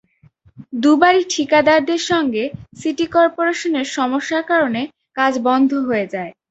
[0.81, 2.43] দুবারই ঠিকাদারদের সঙ্গে
[2.79, 4.81] সিটি করপোরেশনের সমস্যার কারণে
[5.15, 6.31] কাজ বন্ধ হয়ে যায়।